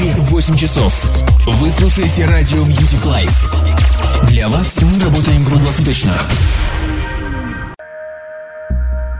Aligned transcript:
Москве 0.00 0.14
8 0.16 0.56
часов. 0.56 0.94
Вы 1.46 1.68
слушаете 1.68 2.24
радио 2.24 2.62
Music 2.62 3.04
Life. 3.04 4.26
Для 4.28 4.48
вас 4.48 4.80
мы 4.80 4.98
работаем 5.04 5.44
круглосуточно. 5.44 6.12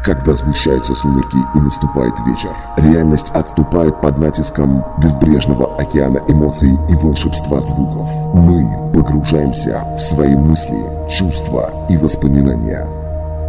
Когда 0.02 0.32
сгущаются 0.32 0.94
сумерки 0.94 1.36
и 1.54 1.58
наступает 1.58 2.14
вечер, 2.26 2.56
реальность 2.78 3.28
отступает 3.30 4.00
под 4.00 4.18
натиском 4.18 4.82
безбрежного 5.02 5.76
океана 5.78 6.22
эмоций 6.28 6.72
и 6.88 6.94
волшебства 6.94 7.60
звуков. 7.60 8.08
Мы 8.34 8.90
погружаемся 8.94 9.84
в 9.98 10.00
свои 10.00 10.34
мысли, 10.34 10.82
чувства 11.10 11.70
и 11.90 11.98
воспоминания– 11.98 12.88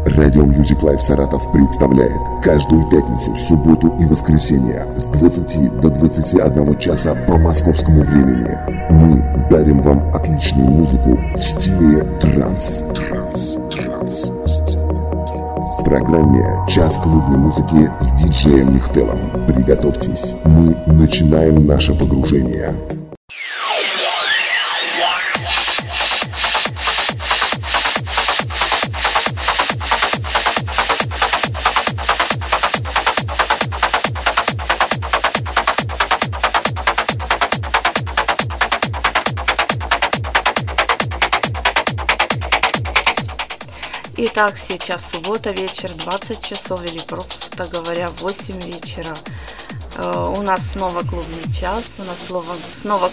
Радио 0.06 0.44
Music 0.44 0.82
Life 0.82 1.00
Саратов 1.00 1.52
представляет 1.52 2.20
каждую 2.44 2.90
пятницу, 2.90 3.36
субботу 3.36 3.96
и 4.00 4.06
воскресенье 4.06 4.88
с 4.98 5.06
20 5.06 5.80
до 5.80 5.90
21 5.92 6.80
часа 6.80 7.16
по 7.28 7.38
московскому 7.38 8.02
времени. 8.02 8.58
Мы 8.90 9.48
дарим 9.50 9.80
вам 9.82 10.14
отличную 10.16 10.72
музыку 10.72 11.20
в 11.36 11.40
стиле 11.40 12.02
транс. 12.20 12.84
Транс, 12.96 13.58
транс, 13.70 14.34
в 15.80 15.84
программе 15.84 16.66
«Час 16.68 16.98
клубной 16.98 17.38
музыки» 17.38 17.92
с 18.00 18.12
диджеем 18.12 18.74
Михтелом. 18.74 19.20
Приготовьтесь, 19.46 20.36
мы 20.46 20.76
начинаем 20.88 21.68
наше 21.68 21.94
погружение. 21.94 22.74
Итак, 44.34 44.58
сейчас 44.58 45.12
суббота, 45.12 45.52
вечер, 45.52 45.92
20 45.94 46.42
часов 46.42 46.82
или 46.86 47.00
просто 47.00 47.66
говоря 47.66 48.10
8 48.22 48.62
вечера. 48.62 49.14
Э, 49.98 50.34
у 50.38 50.42
нас 50.42 50.72
снова 50.72 51.02
клубный 51.02 51.52
час, 51.54 51.84
у 51.98 52.04
нас 52.04 52.16
снова, 52.28 52.56
снова 52.74 53.10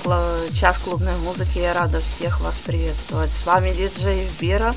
час 0.55 0.79
клубной 0.79 1.17
музыки. 1.17 1.59
Я 1.59 1.75
рада 1.75 1.99
всех 1.99 2.41
вас 2.41 2.55
приветствовать. 2.65 3.31
С 3.31 3.45
вами 3.47 3.73
диджей 3.73 4.29
Бира. 4.39 4.73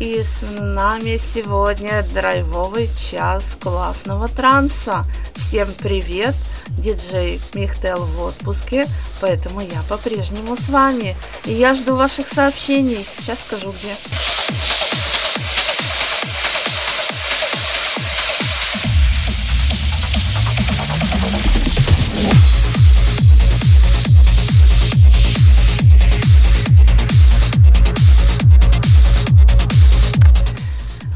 И 0.00 0.20
с 0.20 0.42
нами 0.58 1.16
сегодня 1.16 2.02
драйвовый 2.12 2.90
час 2.96 3.56
классного 3.60 4.26
транса. 4.26 5.04
Всем 5.36 5.68
привет! 5.78 6.34
Диджей 6.70 7.40
Михтел 7.54 8.04
в 8.04 8.22
отпуске, 8.22 8.88
поэтому 9.20 9.60
я 9.60 9.80
по-прежнему 9.88 10.56
с 10.56 10.68
вами. 10.68 11.14
И 11.44 11.52
я 11.52 11.76
жду 11.76 11.94
ваших 11.94 12.28
сообщений. 12.28 13.06
Сейчас 13.06 13.38
скажу 13.38 13.72
где. 13.80 13.94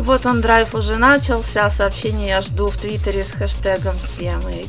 Вот 0.07 0.25
он 0.25 0.41
драйв 0.41 0.73
уже 0.77 0.99
начался, 0.99 1.69
сообщение 1.69 2.29
я 2.29 2.41
жду 2.41 2.69
в 2.69 2.77
Твиттере 2.77 3.25
с 3.25 3.33
хэштегом 3.33 3.97
CMH. 3.97 4.69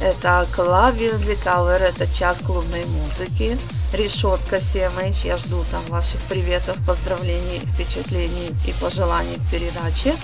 Это 0.00 0.46
Club 0.56 0.96
Music 0.96 1.42
Hour, 1.46 1.78
это 1.78 2.06
час 2.14 2.38
клубной 2.46 2.84
музыки. 2.84 3.58
Решетка 3.92 4.58
CMH, 4.58 5.26
я 5.26 5.36
жду 5.36 5.64
там 5.72 5.84
ваших 5.88 6.20
приветов, 6.22 6.76
поздравлений, 6.86 7.58
впечатлений 7.72 8.54
и 8.68 8.72
пожеланий 8.80 9.34
к 9.34 9.50
передаче. 9.50 10.14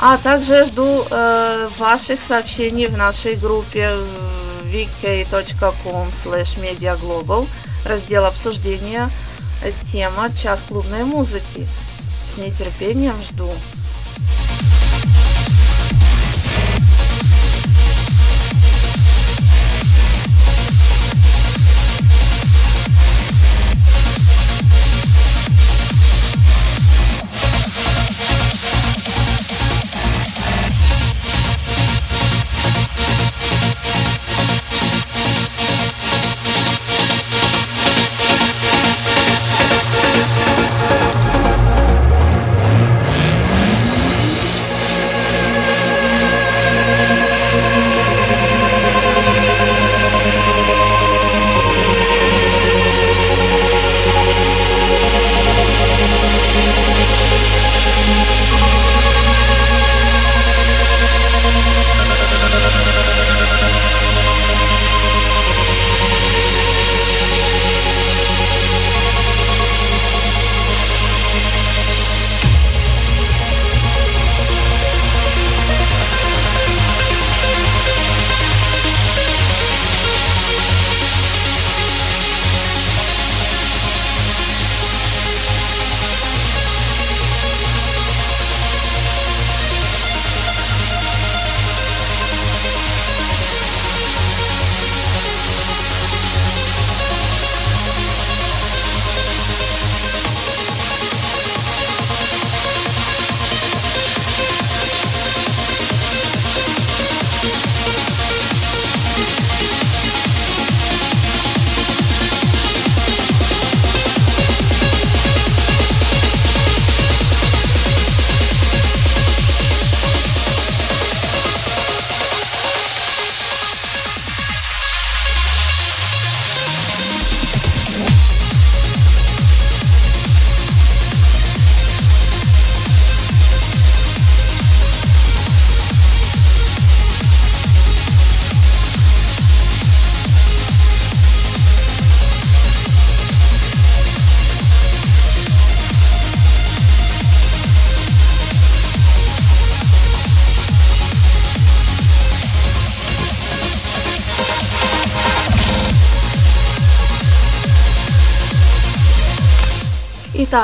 А 0.00 0.18
также 0.18 0.66
жду 0.66 1.04
э, 1.08 1.68
ваших 1.78 2.18
сообщений 2.20 2.86
в 2.86 2.98
нашей 2.98 3.36
группе 3.36 3.96
vk.com 4.72 6.08
slash 6.24 6.58
mediaglobal, 6.58 7.46
раздел 7.86 8.24
обсуждения, 8.24 9.08
тема 9.92 10.30
«Час 10.36 10.64
клубной 10.66 11.04
музыки». 11.04 11.68
С 12.34 12.38
нетерпением 12.38 13.14
жду. 13.22 13.48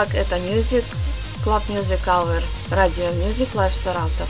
Итак, 0.03 0.15
это 0.15 0.37
Music, 0.37 0.83
Club 1.45 1.63
Music 1.69 2.01
Hour, 2.07 2.43
Radio 2.71 3.13
Music 3.23 3.49
Live 3.53 3.73
Саратов. 3.85 4.29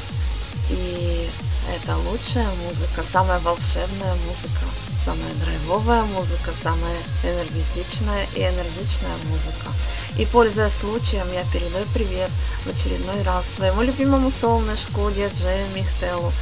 И 0.69 1.29
это 1.73 1.97
лучшая 1.97 2.49
музыка, 2.65 3.05
самая 3.13 3.39
волшебная 3.39 4.15
музыка, 4.27 4.65
самая 5.05 5.33
драйвовая 5.45 6.03
музыка, 6.03 6.51
самая 6.61 6.97
энергетичная 7.23 8.27
и 8.35 8.41
энергичная 8.41 9.17
музыка. 9.29 9.71
И 10.19 10.27
пользуясь 10.27 10.73
случаем, 10.73 11.27
я 11.33 11.45
передаю 11.53 11.85
привет 11.95 12.31
в 12.65 12.67
очередной 12.67 13.23
раз 13.23 13.45
своему 13.57 13.83
любимому 13.83 14.33
солнышку, 14.33 15.09
диджею 15.13 15.67
Михтелу. 15.77 16.33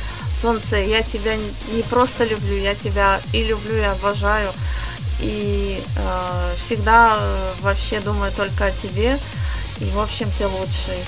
Солнце, 0.40 0.76
я 0.76 1.02
тебя 1.02 1.36
не 1.36 1.82
просто 1.90 2.24
люблю, 2.24 2.56
я 2.56 2.74
тебя 2.74 3.20
и 3.34 3.44
люблю, 3.44 3.76
и 3.76 3.82
обожаю. 3.82 4.50
И 5.20 5.82
э, 5.96 6.54
всегда 6.58 7.18
э, 7.20 7.52
вообще 7.60 8.00
думаю 8.00 8.30
только 8.32 8.66
о 8.66 8.70
тебе. 8.70 9.18
И 9.80 9.84
в 9.90 10.00
общем 10.00 10.30
ты 10.38 10.46
лучший. 10.46 11.04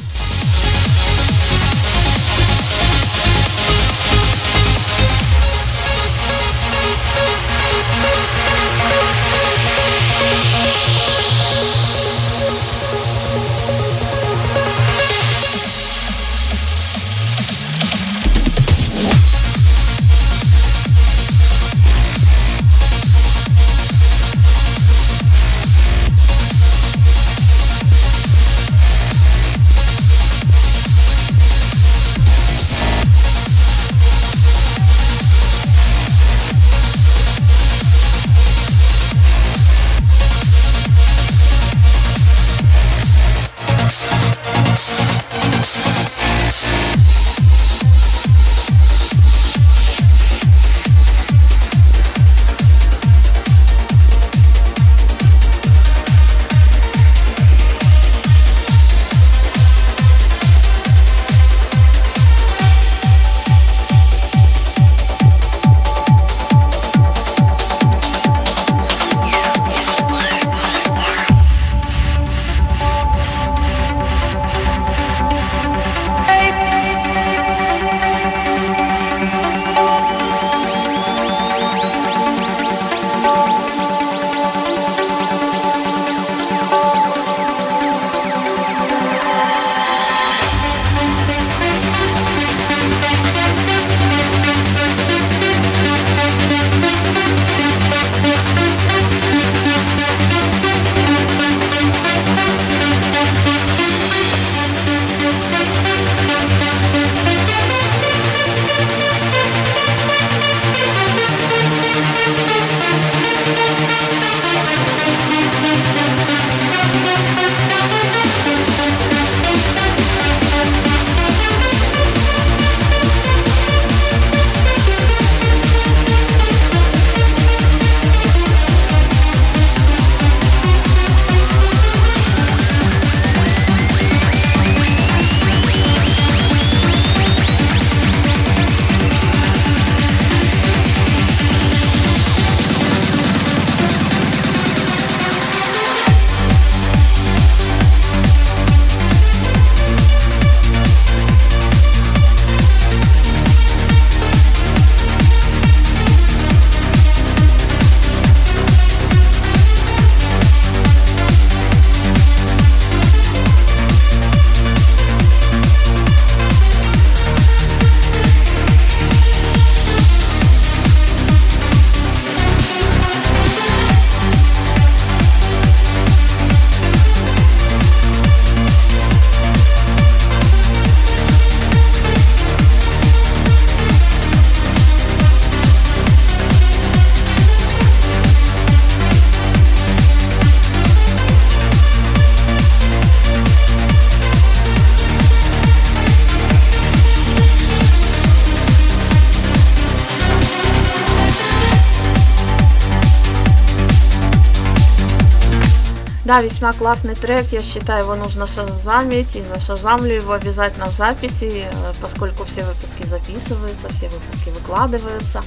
Да, 206.31 206.43
весьма 206.43 206.73
классный 206.73 207.17
трек, 207.17 207.47
я 207.51 207.61
считаю, 207.61 208.05
его 208.05 208.15
нужно 208.15 208.47
шазамить, 208.47 209.35
и 209.35 209.43
зашазамлю 209.43 210.15
его 210.15 210.33
обязательно 210.33 210.87
в 210.87 210.95
записи, 210.95 211.65
э, 211.65 211.93
поскольку 212.01 212.45
все 212.45 212.63
выпуски 212.63 213.05
записываются, 213.05 213.89
все 213.89 214.09
выпуски 214.09 214.51
выкладываются, 214.51 215.43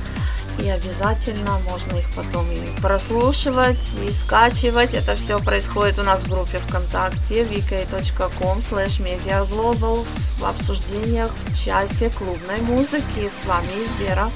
и 0.60 0.68
обязательно 0.68 1.58
можно 1.70 1.96
их 1.96 2.14
потом 2.14 2.46
и 2.52 2.82
прослушивать, 2.82 3.92
и 4.06 4.12
скачивать. 4.12 4.94
Это 4.94 5.16
все 5.16 5.40
происходит 5.40 6.00
у 6.00 6.04
нас 6.04 6.20
в 6.20 6.30
группе 6.30 6.60
ВКонтакте 6.68 7.46
vk.com 7.46 8.58
slash 8.58 9.00
mediaglobal 9.00 10.06
в 10.38 10.44
обсуждениях 10.44 11.30
в 11.46 11.64
часе 11.64 12.10
клубной 12.10 12.60
музыки. 12.60 13.32
С 13.42 13.48
вами 13.48 13.88
Вера. 14.02 14.28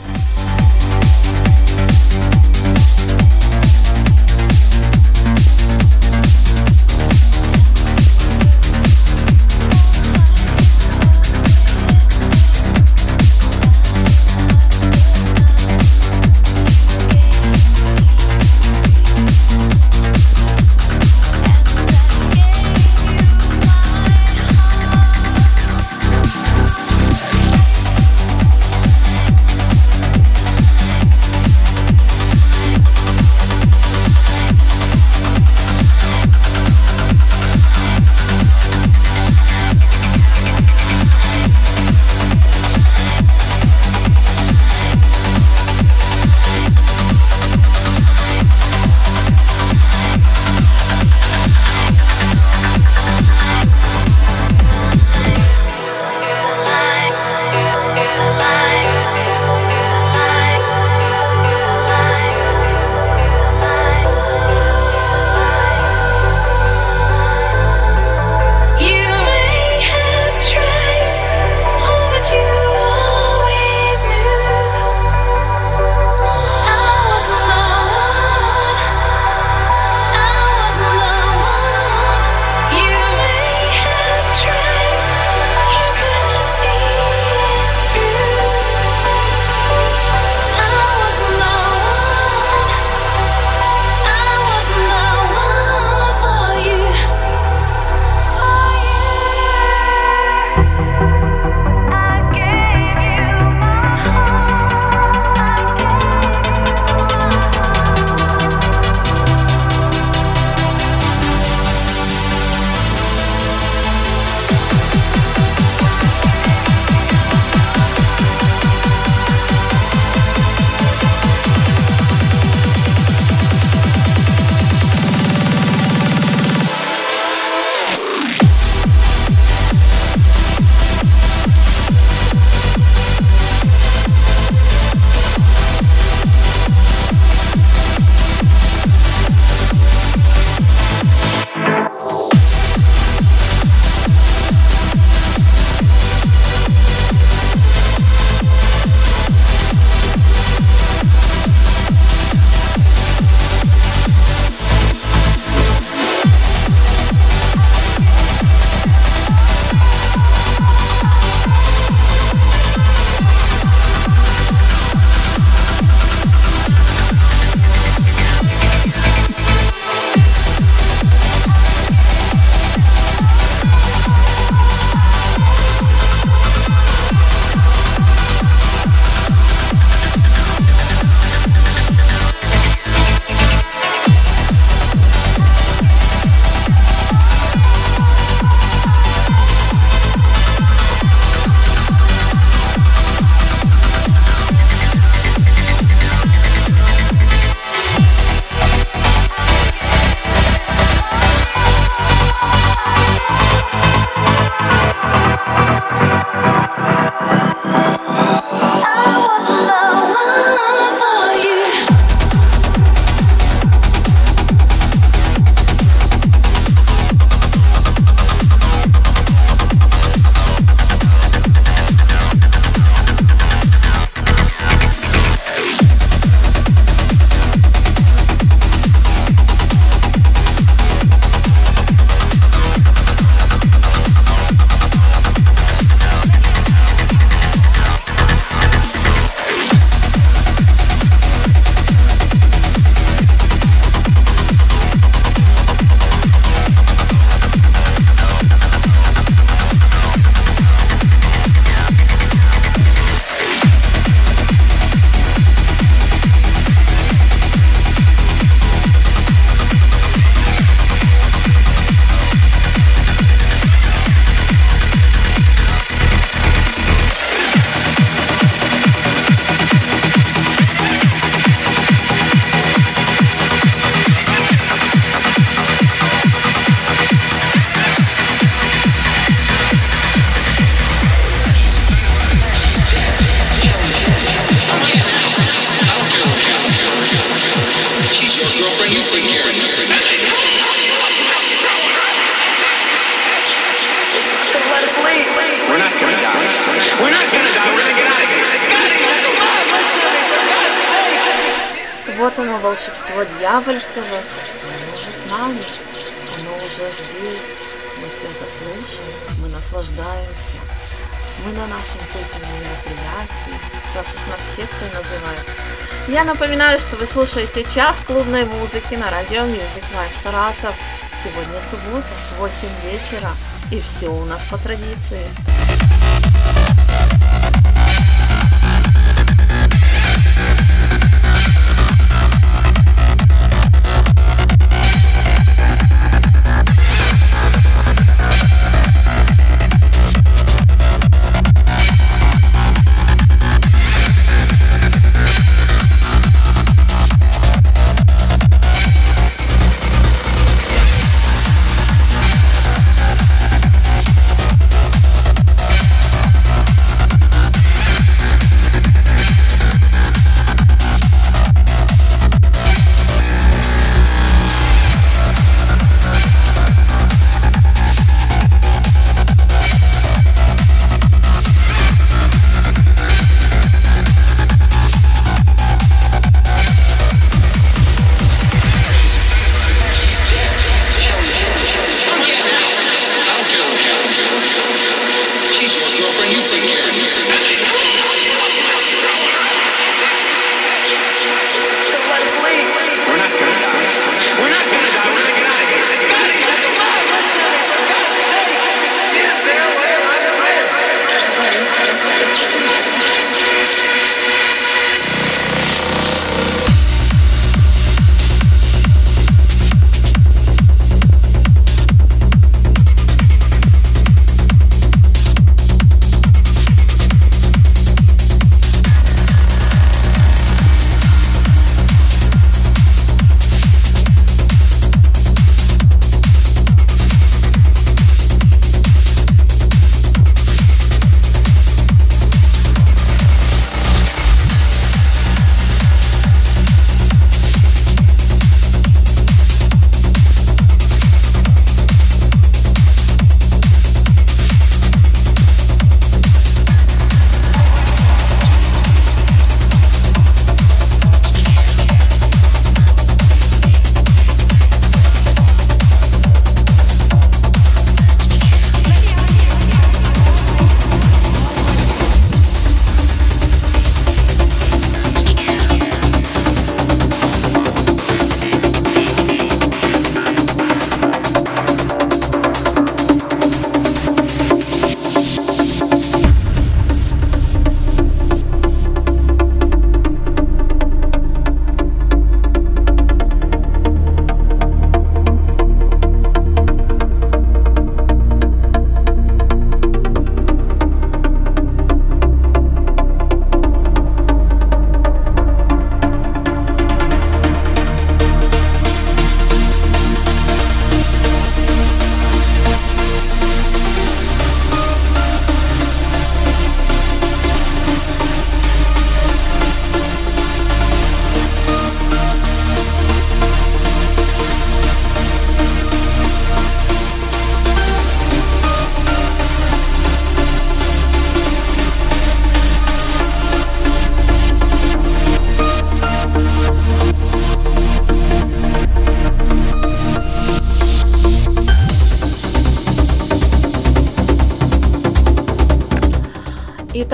Вы 316.99 317.05
слушаете 317.05 317.63
час 317.63 318.01
клубной 318.07 318.45
музыки 318.45 318.95
на 318.95 319.11
радио 319.11 319.41
Music 319.41 319.83
Live 319.93 320.21
Саратов. 320.21 320.75
Сегодня 321.23 321.61
суббота, 321.69 322.07
8 322.39 322.53
вечера, 322.85 323.29
и 323.71 323.79
все 323.79 324.09
у 324.09 324.25
нас 324.25 324.41
по 324.49 324.57
традиции. 324.57 325.27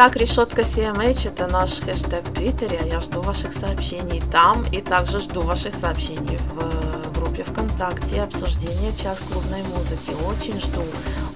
Итак, 0.06 0.18
решетка 0.18 0.64
CMH 0.64 1.30
это 1.30 1.48
наш 1.48 1.80
хэштег 1.80 2.28
в 2.28 2.34
Твиттере. 2.34 2.82
Я 2.92 3.00
жду 3.00 3.22
ваших 3.22 3.54
сообщений 3.54 4.22
там 4.34 4.62
и 4.74 4.82
также 4.82 5.22
жду 5.22 5.40
ваших 5.40 5.76
сообщений 5.76 6.38
в 6.40 7.14
группе 7.14 7.46
ВКонтакте 7.46 8.22
обсуждения 8.22 8.92
час 9.02 9.22
клубной 9.32 9.64
музыки. 9.64 10.12
Очень 10.28 10.60
жду. 10.60 10.84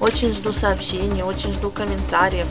Очень 0.01 0.33
жду 0.33 0.51
сообщений, 0.51 1.23
очень 1.23 1.53
жду 1.53 1.69
комментариев. 1.69 2.47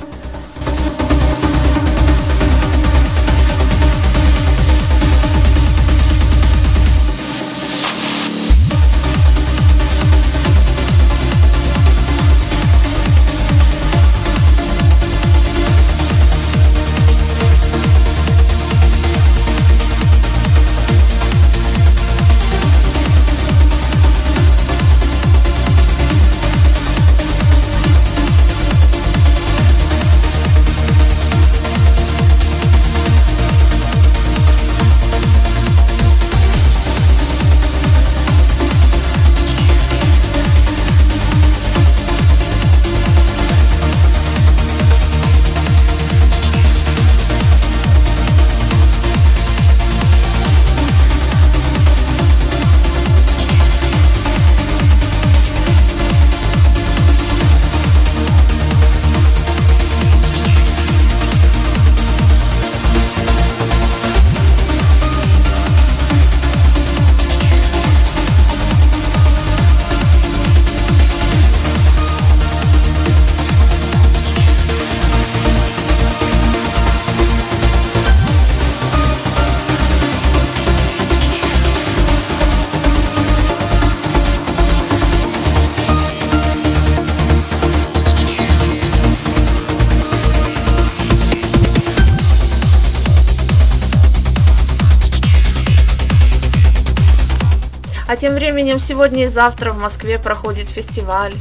А 98.17 98.19
тем 98.19 98.35
временем 98.35 98.81
сегодня 98.81 99.25
и 99.25 99.27
завтра 99.27 99.73
в 99.73 99.79
Москве 99.79 100.19
проходит 100.19 100.71
фестиваль 100.71 101.35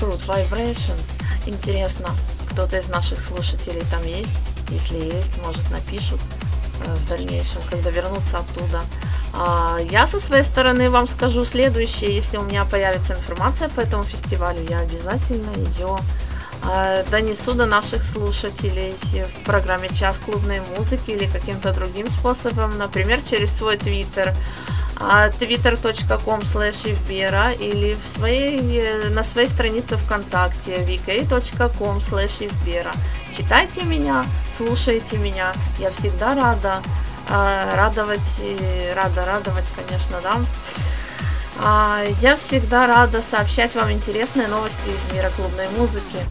Fruit 0.00 0.24
Vibrations. 0.28 1.02
Интересно, 1.44 2.06
кто-то 2.48 2.78
из 2.78 2.88
наших 2.88 3.20
слушателей 3.20 3.82
там 3.90 4.00
есть? 4.06 4.32
Если 4.68 4.94
есть, 4.94 5.36
может 5.44 5.68
напишут 5.72 6.20
э, 6.86 6.94
в 6.94 7.08
дальнейшем, 7.08 7.60
когда 7.68 7.90
вернутся 7.90 8.38
оттуда. 8.38 8.80
А 9.34 9.78
я 9.90 10.06
со 10.06 10.20
своей 10.20 10.44
стороны 10.44 10.88
вам 10.88 11.08
скажу 11.08 11.44
следующее. 11.44 12.14
Если 12.14 12.36
у 12.36 12.42
меня 12.42 12.64
появится 12.64 13.14
информация 13.14 13.68
по 13.68 13.80
этому 13.80 14.04
фестивалю, 14.04 14.60
я 14.68 14.78
обязательно 14.78 15.50
ее 15.56 15.98
а, 16.62 17.02
донесу 17.10 17.54
до 17.54 17.66
наших 17.66 18.04
слушателей 18.04 18.94
в 19.02 19.44
программе 19.44 19.88
«Час 19.88 20.20
клубной 20.24 20.60
музыки» 20.78 21.10
или 21.10 21.26
каким-то 21.26 21.72
другим 21.72 22.08
способом, 22.08 22.78
например, 22.78 23.18
через 23.28 23.50
свой 23.52 23.76
твиттер 23.76 24.32
twitter.com 25.00 26.40
slash 26.42 27.58
или 27.60 27.94
в 27.94 28.18
своей, 28.18 29.08
на 29.10 29.24
своей 29.24 29.48
странице 29.48 29.96
ВКонтакте 29.96 30.76
vk.com 30.76 31.98
slash 31.98 32.50
Читайте 33.36 33.82
меня, 33.84 34.24
слушайте 34.56 35.16
меня, 35.16 35.52
я 35.78 35.90
всегда 35.90 36.34
рада 36.34 36.82
а, 37.28 37.76
радовать, 37.76 38.40
рада 38.94 39.24
радовать, 39.24 39.64
конечно, 39.74 40.16
да. 40.22 40.36
А, 41.62 42.02
я 42.20 42.36
всегда 42.36 42.86
рада 42.86 43.22
сообщать 43.22 43.74
вам 43.74 43.92
интересные 43.92 44.48
новости 44.48 44.88
из 44.88 45.14
мира 45.14 45.30
клубной 45.36 45.68
музыки. 45.78 46.26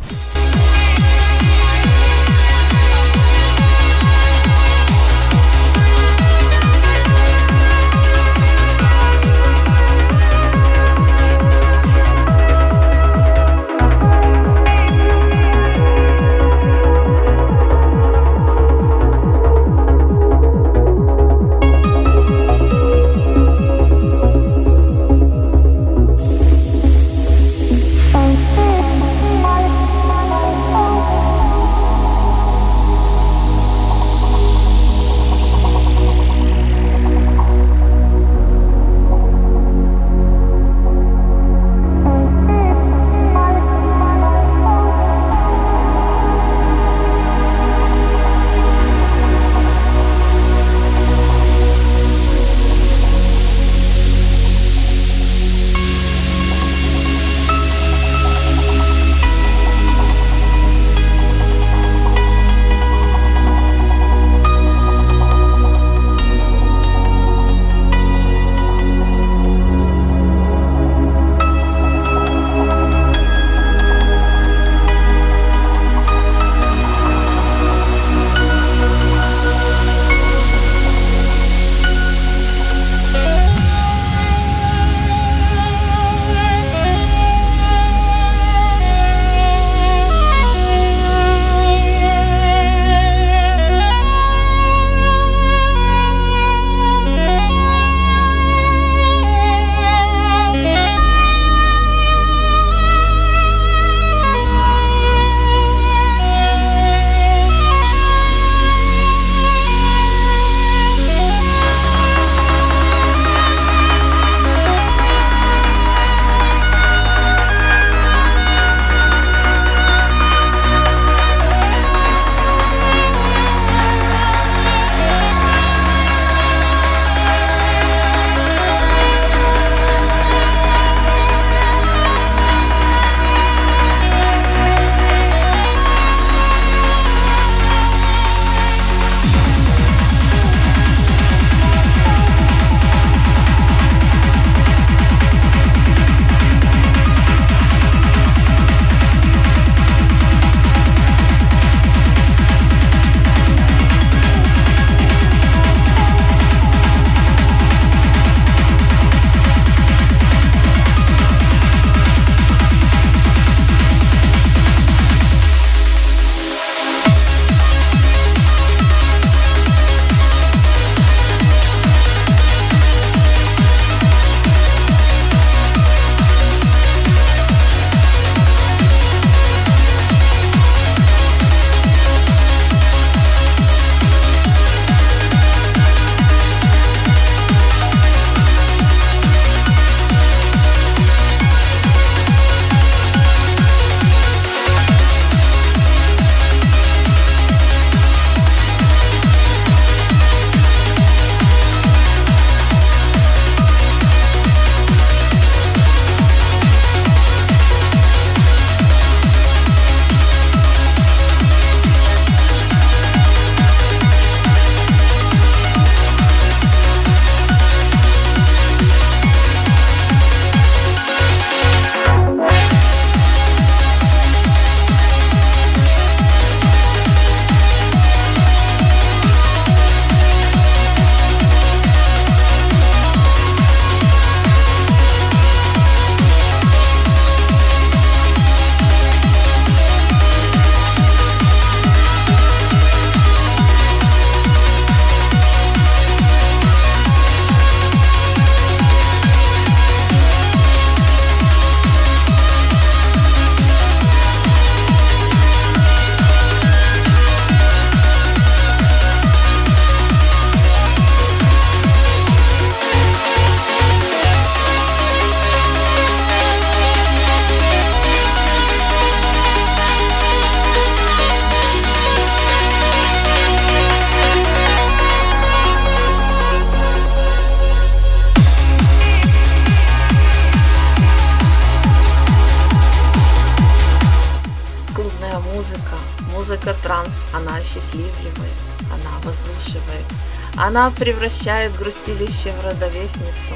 Она 290.80 290.92
превращает 290.92 291.76
грустилище 291.76 292.54
в 292.54 292.64
родовестницу. 292.64 293.54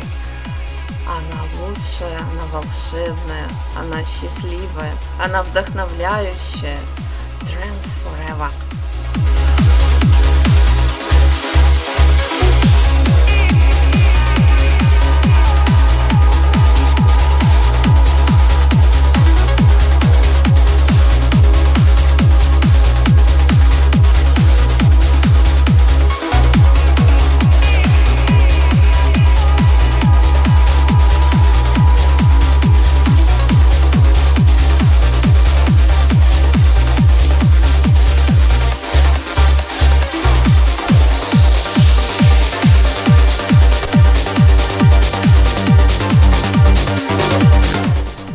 Она 1.08 1.44
лучшая, 1.62 2.20
она 2.20 2.44
волшебная, 2.52 3.48
она 3.78 4.04
счастливая, 4.04 4.94
она 5.24 5.42
вдохновляющая. 5.44 6.78
Trans 7.44 7.96
Forever. 8.04 8.52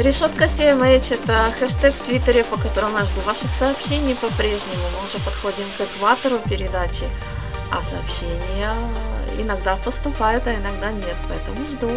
Решетка 0.08 0.44
CMH– 0.44 1.20
это 1.22 1.52
хэштег 1.60 1.92
в 1.92 2.00
Твиттере, 2.06 2.42
по 2.42 2.56
которому 2.56 2.96
я 2.96 3.04
жду 3.04 3.20
ваших 3.26 3.50
сообщений 3.52 4.14
по-прежнему. 4.14 4.82
Мы 4.94 5.06
уже 5.06 5.22
подходим 5.22 5.66
к 5.76 5.82
экватору 5.82 6.38
передачи, 6.48 7.04
а 7.70 7.82
сообщения 7.82 8.72
иногда 9.38 9.76
поступают, 9.76 10.46
а 10.46 10.54
иногда 10.54 10.92
нет, 10.92 11.16
поэтому 11.28 11.68
жду. 11.68 11.90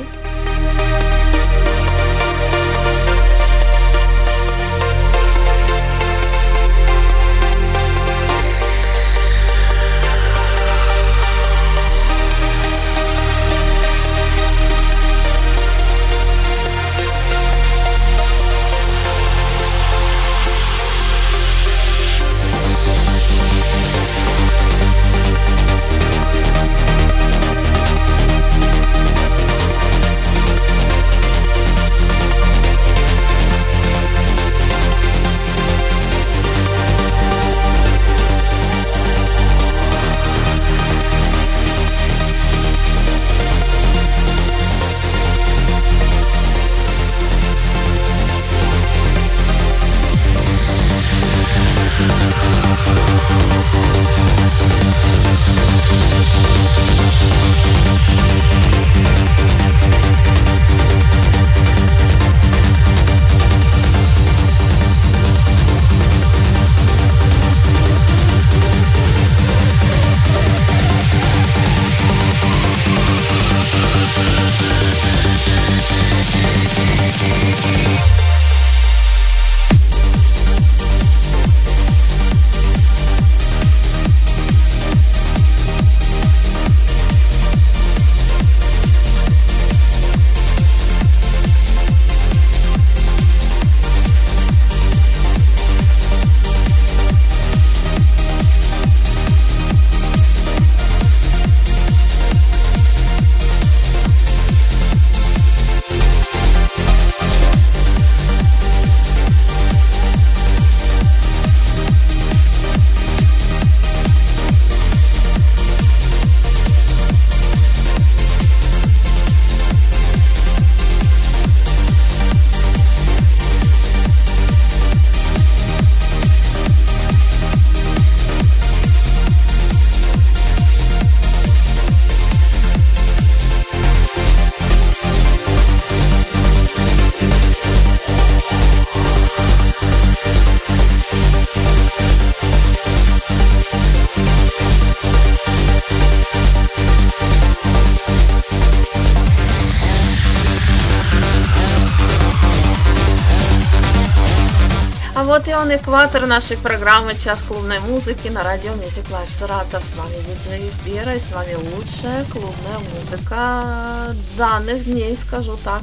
Экватор 155.91 156.25
нашей 156.25 156.55
программы 156.55 157.15
«Час 157.15 157.43
клубной 157.43 157.79
музыки» 157.79 158.29
на 158.29 158.43
радио 158.43 158.71
Music 158.71 159.05
Live 159.11 159.29
Саратов. 159.37 159.83
С 159.83 159.97
вами 159.97 160.15
диджей 160.25 160.71
Вера 160.85 161.13
и 161.13 161.19
с 161.19 161.33
вами 161.33 161.53
лучшая 161.55 162.23
клубная 162.31 162.79
музыка 162.95 164.15
данных 164.37 164.85
дней, 164.85 165.17
скажу 165.17 165.57
так. 165.61 165.81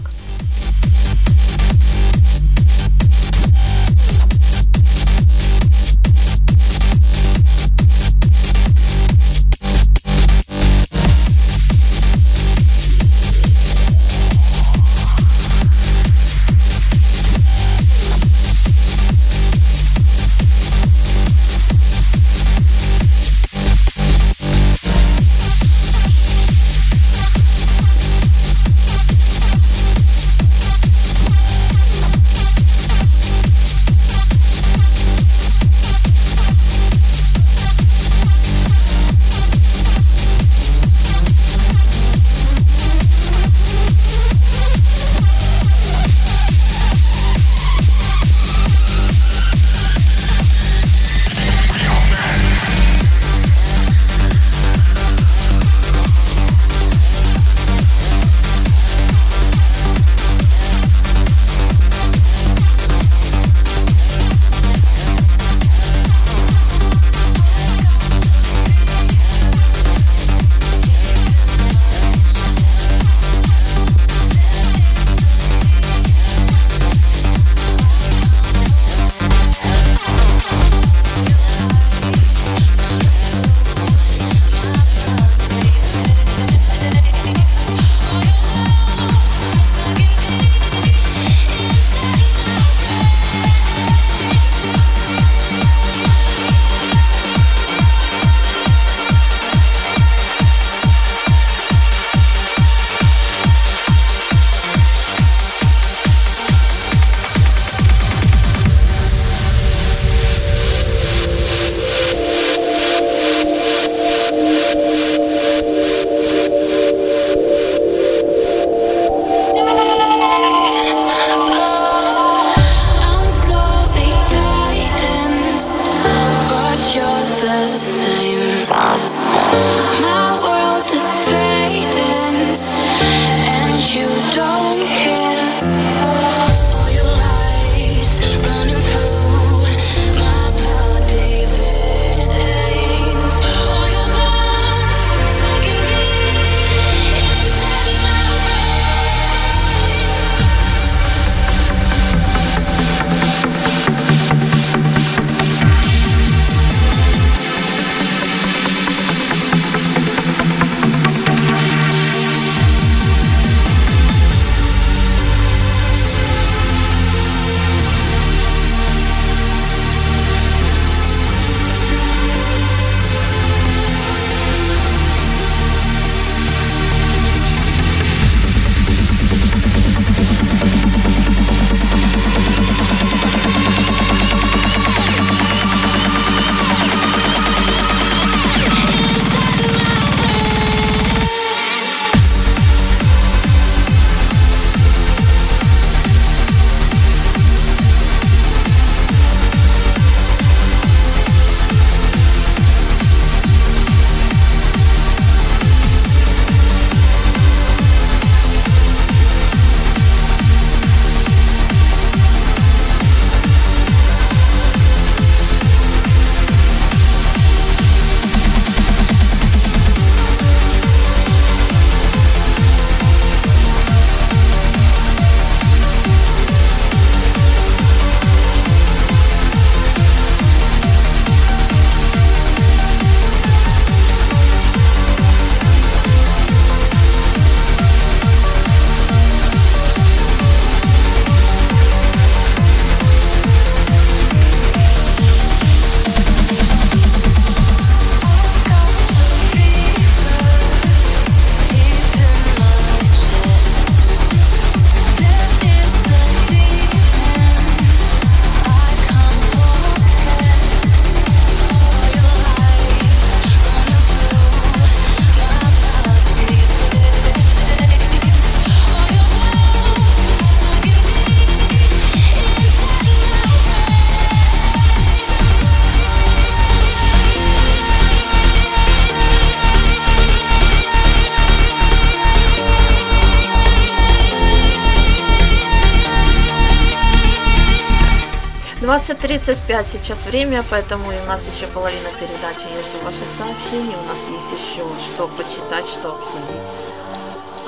20.35 289.20 289.86
сейчас 289.92 290.26
время, 290.26 290.64
поэтому 290.70 291.08
у 291.08 291.26
нас 291.26 291.42
еще 291.52 291.66
половина 291.72 292.08
передачи. 292.20 292.66
Я 292.72 292.80
жду 292.82 293.04
ваших 293.04 293.26
сообщений. 293.36 293.96
У 293.96 294.06
нас 294.06 294.18
есть 294.30 294.62
еще 294.62 294.84
что 294.98 295.26
почитать, 295.28 295.86
что 295.86 296.14
обсудить. 296.14 296.62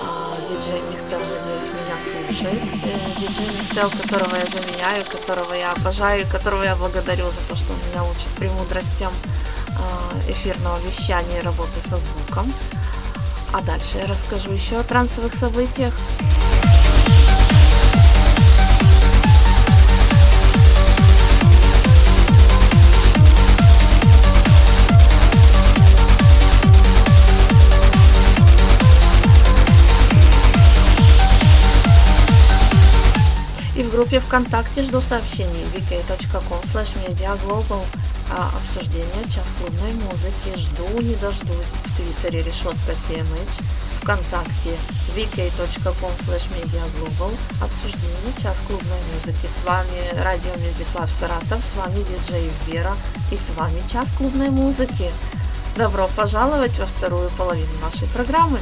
А, 0.00 0.36
диджей 0.48 0.80
Михтел, 0.80 1.18
надеюсь, 1.18 1.72
меня 1.74 1.98
слушает. 1.98 2.62
Э, 2.84 3.20
диджей 3.20 3.48
Михтел, 3.48 3.90
которого 3.90 4.36
я 4.36 4.46
заменяю, 4.46 5.04
которого 5.04 5.54
я 5.54 5.72
обожаю, 5.72 6.24
которого 6.30 6.62
я 6.62 6.76
благодарю 6.76 7.26
за 7.26 7.40
то, 7.48 7.56
что 7.56 7.72
он 7.72 7.78
меня 7.90 8.04
учит 8.04 8.28
премудростям 8.38 9.12
а, 9.70 10.30
эфирного 10.30 10.78
вещания 10.86 11.40
и 11.40 11.44
работы 11.44 11.80
со 11.82 11.96
звуком. 11.96 12.52
А 13.52 13.60
дальше 13.62 13.98
я 13.98 14.06
расскажу 14.06 14.52
еще 14.52 14.78
о 14.78 14.84
трансовых 14.84 15.34
событиях. 15.34 15.94
Группе 34.00 34.18
ВКонтакте 34.18 34.82
жду 34.82 35.02
сообщений. 35.02 35.62
vk.com 35.74 36.60
slash 36.72 36.88
mediaglobal. 37.04 37.84
А 38.30 38.50
обсуждение 38.56 39.24
час 39.24 39.44
клубной 39.58 39.92
музыки 39.92 40.56
жду 40.56 41.02
не 41.02 41.14
дождусь. 41.16 41.66
В 41.84 41.96
Твиттере 41.96 42.42
решетка 42.42 42.92
CMH 42.92 43.62
ВКонтакте 44.00 44.74
vk.com 45.14 46.12
slash 46.24 46.48
mediaglobal. 46.56 47.30
Обсуждение 47.62 48.32
час 48.42 48.56
клубной 48.66 49.00
музыки. 49.12 49.46
С 49.46 49.66
вами 49.66 50.22
Радио 50.24 50.52
Music 50.52 50.86
Live 50.94 51.10
Саратов 51.20 51.62
с 51.62 51.76
вами 51.76 52.02
диджей 52.02 52.50
Вера 52.68 52.94
и 53.30 53.36
с 53.36 53.54
вами 53.54 53.82
час 53.92 54.08
клубной 54.16 54.48
музыки. 54.48 55.10
Добро 55.76 56.08
пожаловать 56.16 56.78
во 56.78 56.86
вторую 56.86 57.28
половину 57.36 57.72
нашей 57.82 58.08
программы. 58.08 58.60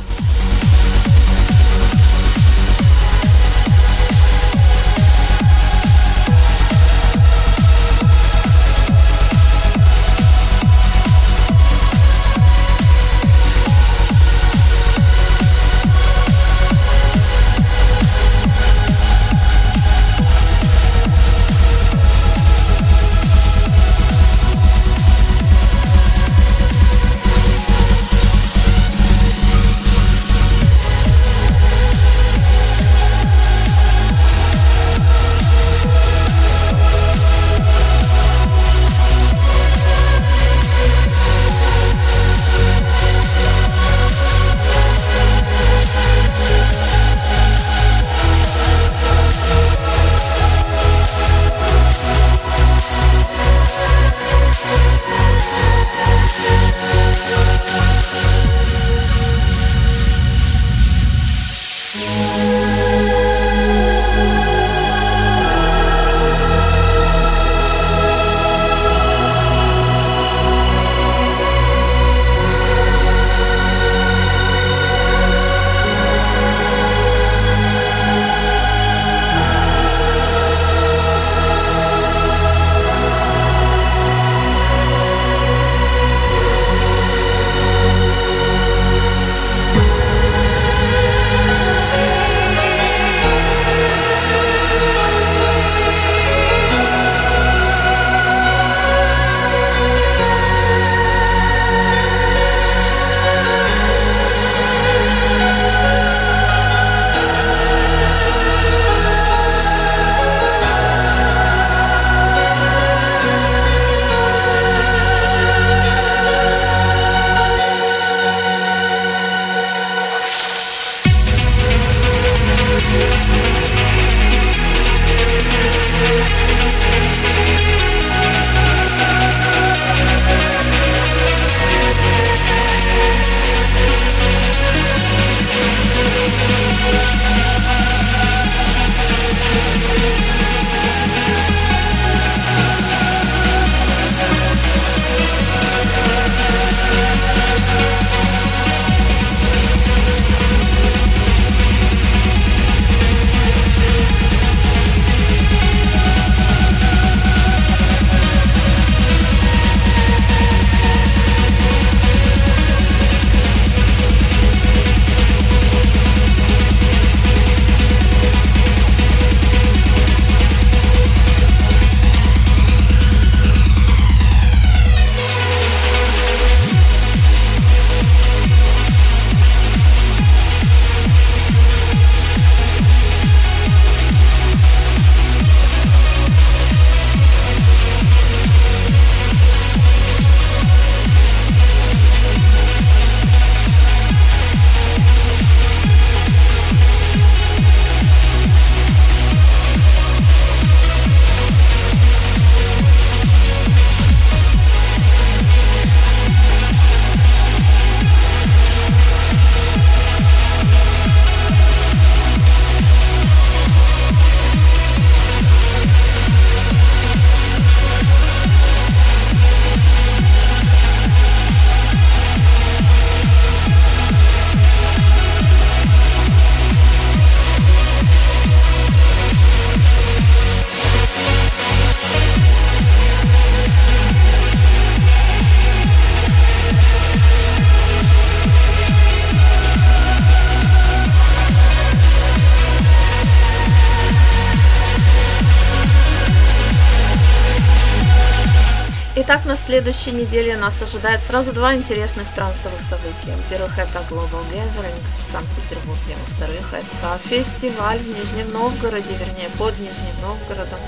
Следующей 249.78 250.10
неделе 250.10 250.56
нас 250.56 250.82
ожидает 250.82 251.20
сразу 251.20 251.52
два 251.52 251.72
интересных 251.72 252.26
трансовых 252.34 252.80
события. 252.90 253.36
Во-первых, 253.36 253.78
это 253.78 254.00
Global 254.10 254.42
Gathering 254.50 254.98
в 255.20 255.32
Санкт-Петербурге. 255.32 256.16
Во-вторых, 256.26 256.74
это 256.74 257.18
фестиваль 257.28 257.98
в 257.98 258.08
Нижнем 258.08 258.52
Новгороде, 258.52 259.14
вернее, 259.14 259.48
под 259.56 259.78
Нижним 259.78 260.16
Новгородом, 260.20 260.80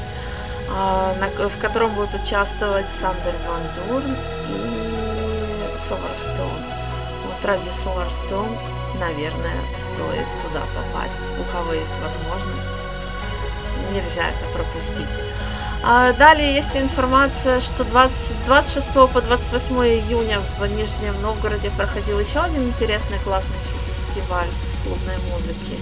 а, 0.74 1.14
в 1.38 1.60
котором 1.60 1.94
будут 1.94 2.12
участвовать 2.14 2.86
Сандер 3.00 3.34
Ван 3.46 3.62
Дурн 3.76 4.16
и 4.48 4.80
Solarstone. 5.88 6.62
Вот 7.26 7.44
ради 7.44 7.70
Solarstone, 7.84 8.58
наверное, 8.98 9.60
стоит 9.78 10.26
туда 10.42 10.66
попасть, 10.74 11.22
у 11.38 11.44
кого 11.52 11.74
есть 11.74 11.94
возможность. 12.02 12.68
Нельзя 13.92 14.30
это 14.30 14.46
пропустить. 14.52 15.14
А 15.82 16.12
далее 16.12 16.54
есть 16.54 16.76
информация, 16.76 17.60
что 17.60 17.84
20, 17.84 18.14
с 18.14 18.46
26 18.46 18.92
по 19.12 19.20
28 19.20 19.74
июня 19.76 20.40
в 20.58 20.66
Нижнем 20.66 21.20
Новгороде 21.22 21.70
проходил 21.70 22.20
еще 22.20 22.40
один 22.40 22.68
интересный 22.68 23.18
классный 23.24 23.56
фестиваль 24.06 24.48
клубной 24.84 25.16
музыки. 25.32 25.78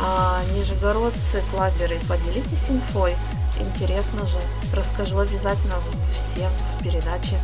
А 0.00 0.42
нижегородцы, 0.54 1.42
клаберы, 1.52 1.98
поделитесь 2.08 2.68
инфой. 2.68 3.14
Интересно 3.60 4.26
же. 4.26 4.38
Расскажу 4.74 5.18
обязательно 5.18 5.74
всем 6.12 6.50
в 6.50 6.82
передаче. 6.82 7.36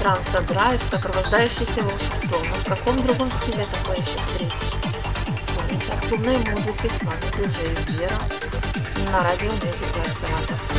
Транса, 0.00 0.40
драйв, 0.40 0.82
сопровождающийся 0.82 1.82
волшебством. 1.82 2.42
Но 2.48 2.56
в 2.56 2.64
каком 2.64 2.96
другом 3.02 3.30
стиле 3.30 3.66
такое 3.70 3.96
еще 3.96 4.18
встретишь? 4.18 4.72
С 5.52 5.56
вами 5.56 5.78
час 5.78 6.00
клубной 6.08 6.38
музыки, 6.38 6.88
с 6.88 7.02
вами 7.02 7.36
диджей 7.36 7.98
Вера 7.98 8.18
на 9.12 9.22
радио 9.22 9.50
Music 9.50 9.94
Live 9.96 10.20
Саратов. 10.20 10.69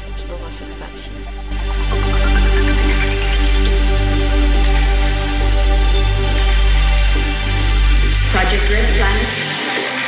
CMH. 0.00 0.18
Жду 0.18 0.34
ваших 0.36 0.68
сообщений. 0.72 1.26
Project 8.32 8.70
Red 8.70 8.86
Planet. 8.96 9.28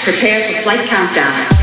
Prepare 0.04 0.40
for 0.48 0.62
flight 0.62 0.88
countdown. 0.88 1.61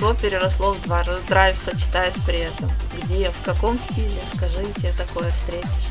Волшебство 0.00 0.14
переросло 0.14 0.72
в 0.72 0.82
драйв, 1.28 1.56
сочетаясь 1.58 2.14
при 2.26 2.40
этом. 2.40 2.70
Где, 3.02 3.30
в 3.30 3.44
каком 3.44 3.78
стиле, 3.78 4.20
скажите, 4.34 4.92
такое 4.96 5.30
встретишь? 5.30 5.89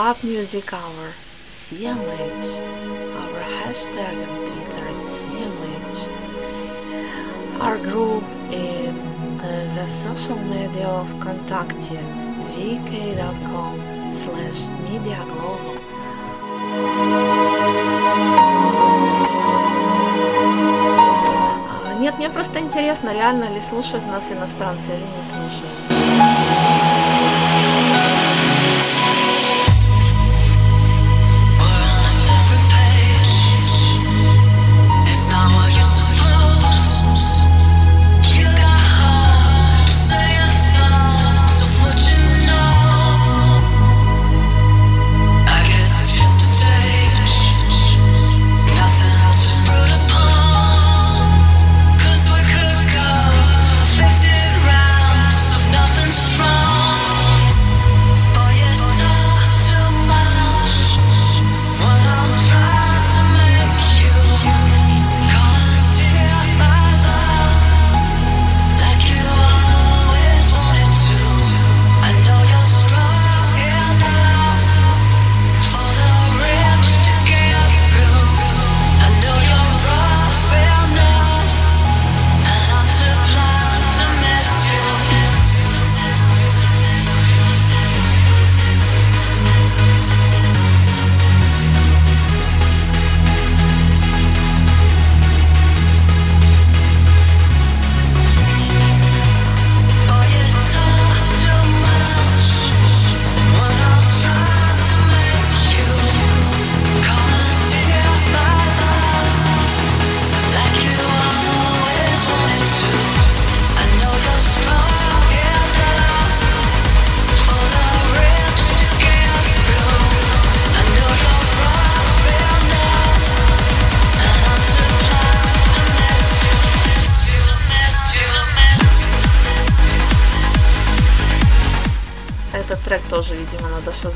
Club 0.00 0.24
Music 0.24 0.72
Hour, 0.72 1.12
CMH. 1.50 2.48
Our 3.20 3.40
hashtag 3.60 4.16
on 4.30 4.38
Twitter 4.48 4.88
CMH. 4.96 6.00
Our 7.60 7.76
group 7.76 8.24
in 8.50 8.96
uh, 8.96 9.44
the 9.76 9.86
social 9.86 10.38
media 10.38 10.88
of 10.88 11.06
Contacte, 11.20 12.00
vk.com 12.48 13.74
slash 14.22 14.60
media 14.88 15.20
global. 15.28 15.76
А, 21.68 21.94
нет, 22.00 22.16
мне 22.16 22.30
просто 22.30 22.58
интересно, 22.60 23.12
реально 23.12 23.52
ли 23.52 23.60
слушают 23.60 24.06
нас 24.06 24.32
иностранцы 24.32 24.94
или 24.94 25.04
не 25.04 25.22
слушают. 25.22 26.89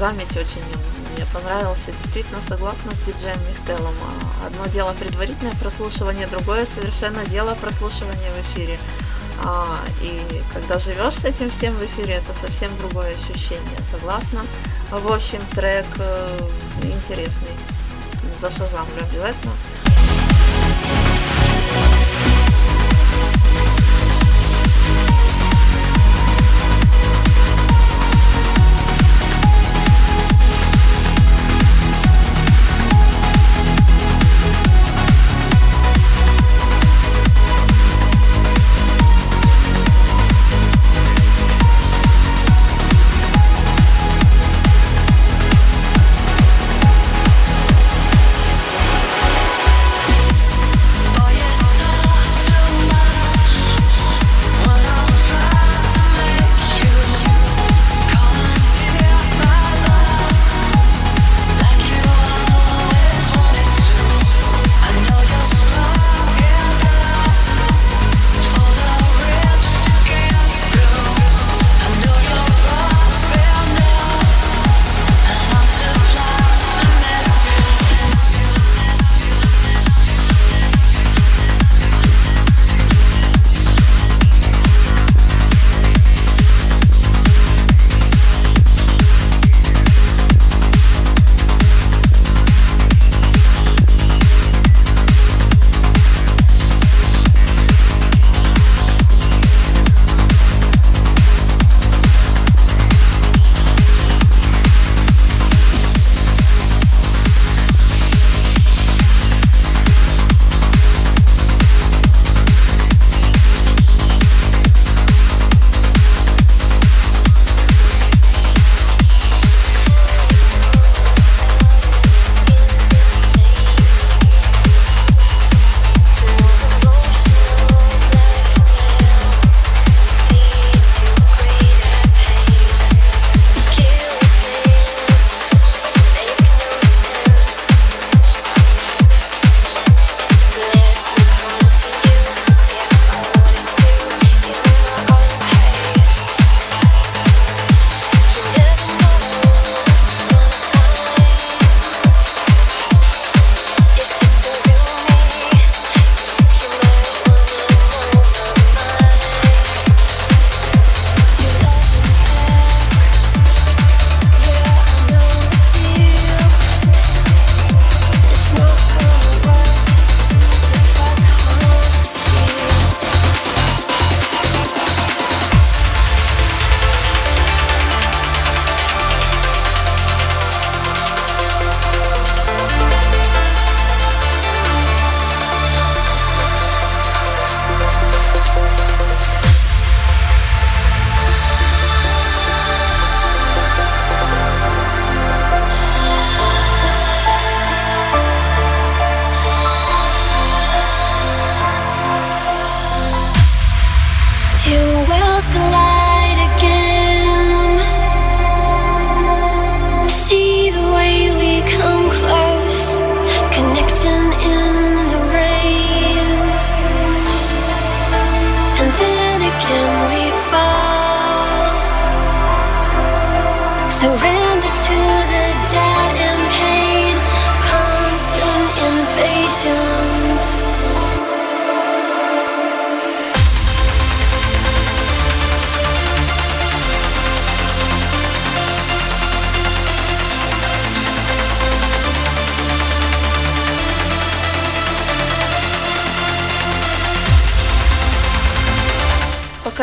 Шазамить. 0.04 0.30
Очень 0.36 0.62
мне 1.14 1.26
понравился. 1.32 1.92
Действительно 1.92 2.40
согласна 2.40 2.92
с 2.94 2.98
диджеем 3.06 3.38
Михтелом. 3.48 3.94
Одно 4.46 4.66
дело 4.66 4.92
предварительное 4.98 5.54
прослушивание, 5.54 6.26
другое 6.26 6.66
совершенно 6.66 7.24
дело 7.26 7.54
прослушивания 7.54 8.30
в 8.32 8.52
эфире. 8.52 8.78
А, 9.42 9.80
и 10.00 10.42
когда 10.52 10.78
живешь 10.78 11.16
с 11.16 11.24
этим 11.24 11.50
всем 11.50 11.74
в 11.74 11.84
эфире, 11.84 12.14
это 12.14 12.32
совсем 12.32 12.70
другое 12.78 13.14
ощущение. 13.14 13.78
Согласна. 13.90 14.42
В 14.90 15.12
общем, 15.12 15.40
трек 15.54 15.86
э, 15.98 16.38
интересный. 16.82 17.56
Зашазамлю 18.38 19.02
обязательно. 19.10 19.52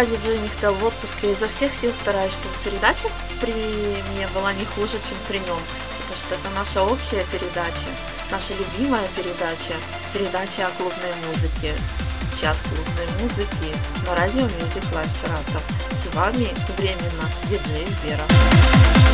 Пока 0.02 0.06
диджей 0.06 0.40
Михтел 0.40 0.74
в 0.74 0.84
отпуске, 0.84 1.32
изо 1.32 1.48
всех 1.48 1.74
сил 1.74 1.92
стараюсь, 2.02 2.34
чтобы 2.34 2.56
передача 2.64 3.08
при 3.40 3.54
мне 4.14 4.28
была 4.34 4.54
не 4.54 4.66
хуже, 4.66 4.94
чем 4.94 5.18
при 5.28 5.38
нем. 5.40 5.60
Потому 6.00 6.18
что 6.18 6.36
это 6.36 6.50
наша 6.56 6.84
общая 6.84 7.26
передача, 7.32 7.90
наша 8.32 8.54
любимая 8.54 9.08
передача, 9.16 9.76
передача 10.14 10.68
о 10.68 10.72
клубной 10.72 11.14
музыке. 11.28 11.74
Час 12.40 12.58
клубной 12.64 13.08
музыки 13.22 13.76
на 14.08 14.16
радио 14.16 14.46
Music 14.46 14.84
Live 14.94 15.10
Саратов. 15.22 15.64
С 15.92 16.16
вами 16.16 16.50
временно 16.78 17.30
диджей 17.50 17.88
Вера. 18.04 19.11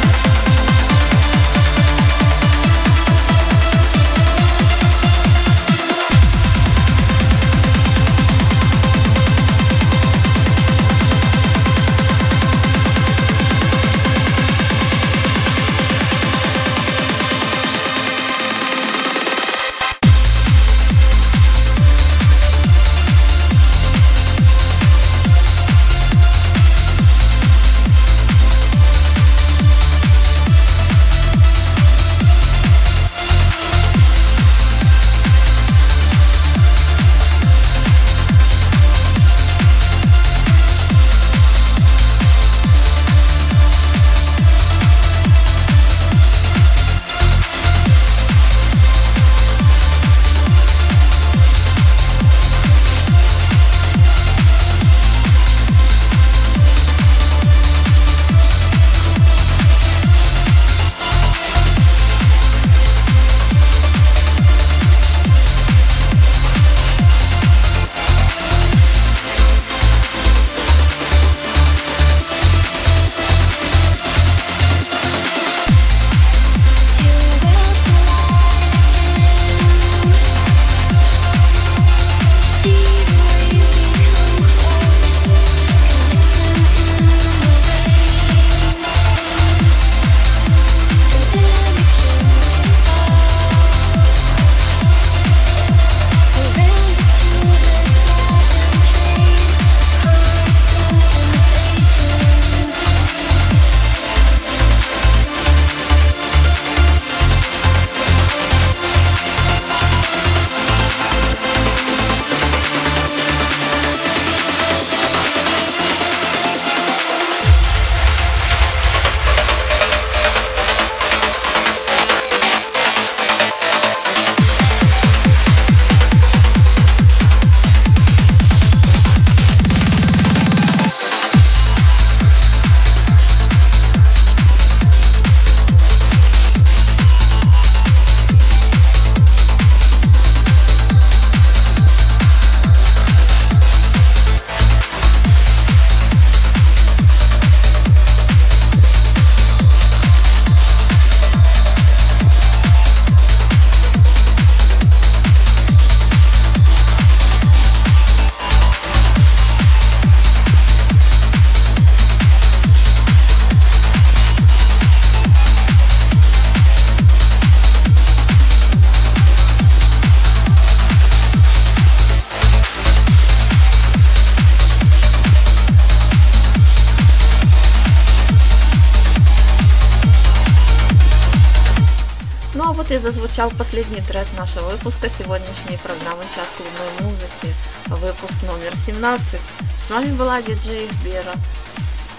Зазвучал 183.38 183.52
последний 183.56 184.02
трек 184.02 184.26
нашего 184.36 184.70
выпуска 184.72 185.10
сегодняшней 185.10 185.78
программы 185.78 186.24
«Час 186.36 186.48
клубной 186.58 187.08
музыки», 187.08 187.54
выпуск 187.88 188.42
номер 188.44 188.76
17. 188.76 189.40
С 189.86 189.90
вами 189.92 190.12
была 190.14 190.42
диджей 190.42 190.90
Бера. 191.04 191.34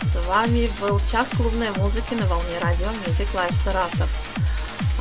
С 0.00 0.26
вами 0.28 0.70
был 0.80 1.00
«Час 1.10 1.26
клубной 1.36 1.70
музыки» 1.70 2.14
на 2.14 2.24
волне 2.26 2.58
радио 2.60 2.86
Music 3.04 3.26
Live 3.34 3.54
Саратов. 3.64 4.08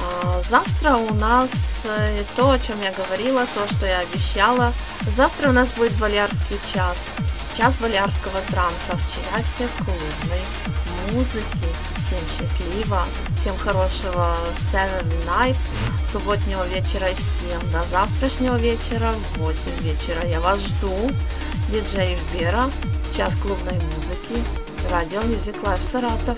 А, 0.01 0.41
завтра 0.49 0.95
у 0.95 1.13
нас 1.13 1.51
э, 1.83 2.23
то, 2.35 2.49
о 2.49 2.57
чем 2.57 2.81
я 2.81 2.91
говорила, 2.93 3.45
то, 3.53 3.67
что 3.67 3.85
я 3.85 3.99
обещала. 3.99 4.73
Завтра 5.15 5.49
у 5.49 5.53
нас 5.53 5.69
будет 5.77 5.93
Болярский 5.99 6.57
час. 6.73 6.97
Час 7.55 7.75
болярского 7.79 8.41
транса 8.49 8.93
в 8.93 9.03
часе 9.13 9.69
клубной 9.77 10.41
музыки. 11.11 11.76
Счастливо, 12.31 13.03
всем 13.39 13.57
хорошего 13.57 14.35
Seven 14.71 15.11
Night, 15.25 15.55
субботнего 16.11 16.65
вечера 16.67 17.07
и 17.07 17.15
всем 17.15 17.71
до 17.71 17.83
завтрашнего 17.83 18.55
вечера 18.57 19.13
в 19.13 19.37
8 19.39 19.57
вечера. 19.81 20.25
Я 20.27 20.39
вас 20.39 20.59
жду. 20.59 21.11
Диджей 21.69 22.17
Вера, 22.33 22.63
час 23.15 23.35
клубной 23.41 23.73
музыки, 23.73 24.41
радио 24.89 25.19
Music 25.19 25.61
Live 25.63 25.83
Саратов. 25.83 26.37